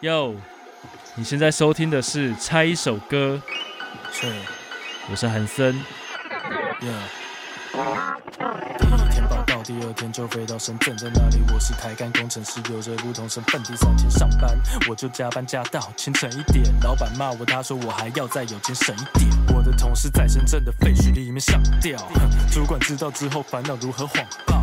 [0.00, 0.34] 哟，
[1.14, 3.40] 你现在收听的是《猜一首歌》，
[4.12, 4.32] 是
[5.10, 5.74] 我是韩森。
[6.80, 7.16] ，Yeah。
[8.78, 13.62] 第一天报到，第二天就飞到深圳，在那里我是台干工程师，有着不同身份。
[13.62, 14.56] 第三天上班，
[14.88, 19.30] 我就加班加到清晨一点，老板骂我，他说我还要再有钱省一点。
[19.54, 21.98] 我的同事在深圳的废墟里面上吊，
[22.52, 24.62] 主管知道之后烦恼如何谎报，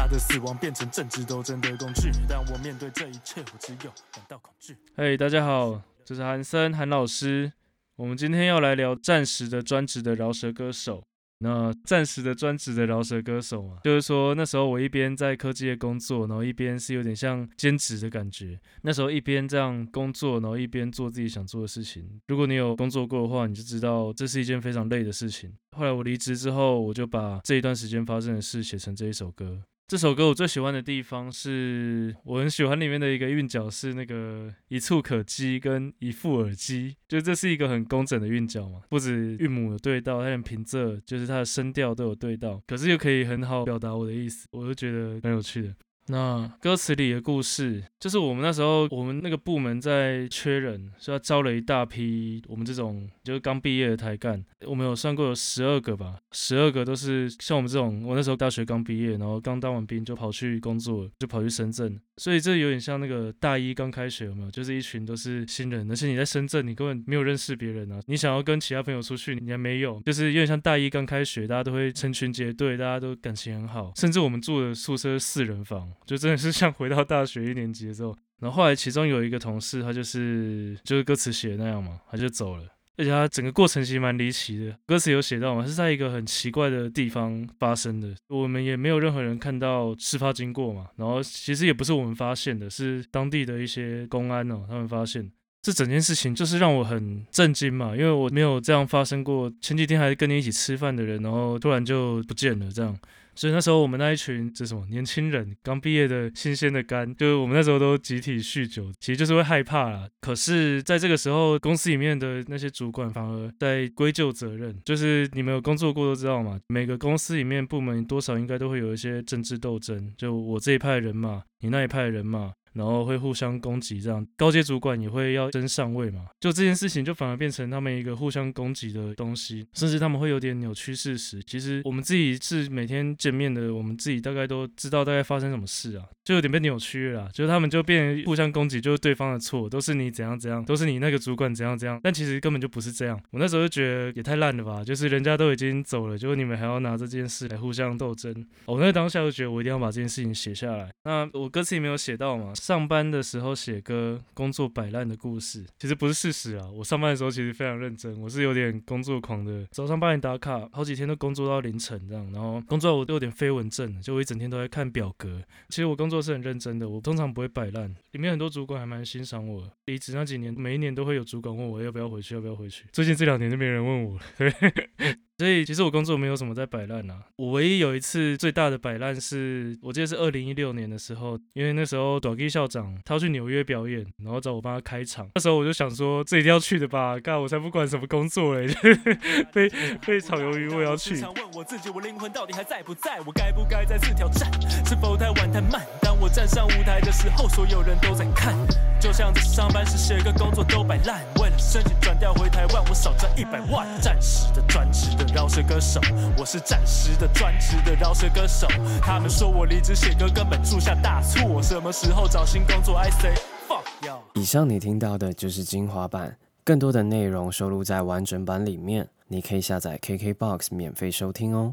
[0.00, 4.76] 他的死亡变成政治斗争的工具，但我面对这一切，我只有感到恐惧。
[4.94, 7.52] 嘿、大家好，这是韩森韩老师。
[7.96, 11.02] 我们今天要来聊暂时的专职的饶舌歌手。
[11.40, 18.60] 那暂时的专职的饶舌歌手嘛，就是说那时候我一边在科技业工作，然后一边是有点像兼职的感觉。
[18.82, 22.20] 那时候一边这样工作，然后一边做自己想做的事情。
[22.28, 25.52] 如果你有工作过的话，你就知道这是一件非常累的事情。
[25.76, 29.60] 后来我离职之后，我就把这一段时间发生的事写成这一首歌。
[29.88, 45.74] 这首歌我最喜欢的地方是我很喜欢里面的一个韵脚是那个一触可及跟一副耳机，就这是一个很工整的韵脚嘛，不止韵母有对到，它连平仄就是它的声调都有对到，可是又可以很好表达我的意思，我就觉得蛮有趣的。
[46.10, 64.50] 那歌词里的故事，就是我们那时候我们那个部门在缺人，所以他招了一大批我们这种就是刚毕业的台干，我们有算过有十二个吧，十二个都是像我们这种，我那时候大学刚毕业，然后刚当完兵就跑去工作，就跑去深圳，所以这有点像那个大一刚开学有没有？
[64.50, 78.16] 就是一群都是新人，而且你在深圳，你根本没有认识别人啊，你想要跟其他朋友出去，你还没有，就是有点像大一刚开学，大家都会成群结队，大家都感情很好，甚至我们住的宿舍四人房，就真的是像回到大学一年级的时候。
[78.40, 82.64] 然后后来其中有一个同事，他就是就是歌词写的那样嘛，他就走了。
[82.96, 90.86] 而且他整个过程其实蛮离奇的，歌词有写到嘛，是在一个很奇怪的地方发生的，我们也没有任何人看到事发经过嘛。
[90.96, 95.30] 然后其实也不是我们发现的，是当地的一些公安哦，他们发现。
[95.60, 99.52] 这整件事情就是让我很震惊嘛，因为我没有这样发生过。
[99.60, 102.96] 前几天还跟你一起吃饭的人，然后突然就不见了，这样。
[103.38, 110.08] 所以那时候我们那一群这什么年轻人，刚毕业的新鲜的肝，就是我们那时候都集体酗酒，其实就是会害怕啦。
[110.20, 122.52] 可是在这个时候，公司里面的那些主管反而在归咎责任，就是你们有工作过都知道嘛，每个公司里面部门多少应该都会有一些政治斗争，就我这一派人嘛，你那一派人嘛。
[122.74, 126.26] 然后会互相攻击，这样高阶主管也会要争上位嘛？
[126.38, 131.42] 就这件事情就反而变成他们一个互相攻击的东西，甚至他们会有点扭曲事实。
[131.42, 137.28] 其实我们自己是每天见面的，我们自己大概都知道大概发生什么事啊，就有点被扭曲了。
[137.32, 141.98] 就是他们就变互相攻击，就是对方的错，都是你怎样怎样，都是你那个主管怎样怎样。
[142.00, 143.20] 但其实根本就不是这样。
[143.32, 148.46] 我那时候就觉得也太烂了吧，就是人家都已经走了，结果你们还要拿这件事来互相斗争。
[148.66, 150.90] 我那当下就觉得我一定要把这件事情写下来。
[151.02, 152.54] 那我歌词里没有写到嘛？
[152.54, 156.68] 上班的时候写歌，工作摆烂的故事，其实不是事实啊。
[156.70, 162.30] 我上班的时候其实非常认真，我是有点工作狂的，早上八点打卡，好几天都工作到凌晨这样。
[162.32, 165.42] 然后工作我都有点飞蚊症，就我一整天都在看表格。
[165.68, 167.94] 其实我工作是很认真的，我通常不会摆烂。
[168.12, 169.70] 里面很多主管还蛮欣赏我。
[169.86, 172.84] 离职那几年，每一年都会有主管问我要不要回去，要不要回去。
[172.92, 175.18] 最近这两年就没人问我了，对。
[175.38, 188.66] 所以其实我工作没有什么在摆烂啊，我唯一有一次最大的摆烂是，我记得是二零一六年的时候，因为那时候短 K 校长他要去纽约表演，然后找我帮他开场，那时候我就想说这一定要去的吧，干我才不管什么工作嘞，
[189.54, 189.70] 被
[190.04, 191.16] 被炒鱿鱼我也要去。
[191.16, 193.20] 常问我自己，我灵魂到底还在不在？
[193.24, 194.50] 我该不该再次挑战？
[194.84, 195.86] 是否太晚太慢？
[196.02, 198.56] 当我站上舞台的时候，所有人都在看。
[199.00, 203.86] 就像在上班时写个工作都摆烂，为了申请转调回台湾，我少赚一百万。
[204.00, 206.00] 暂时的专职的饶舌歌手，
[206.36, 208.66] 我是暂时的专职的饶舌歌手。
[209.00, 213.34] 他们说我离职写歌根本铸下大错，什么时候找新工作？I say
[213.68, 214.18] fuck yo。
[214.34, 221.66] 以上你听到的就是精华版，更多的内容收录在完整版里面，你可以下载 KKBOX 免费收听哦。